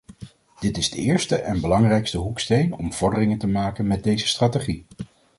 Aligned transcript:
Dit 0.59 0.77
is 0.77 0.89
de 0.89 0.97
eerste 0.97 1.35
en 1.35 1.61
belangrijkste 1.61 2.17
hoeksteen 2.17 2.73
om 2.77 2.93
vorderingen 2.93 3.37
te 3.37 3.47
maken 3.47 3.87
met 3.87 4.03
deze 4.03 4.27
strategie. 4.27 4.85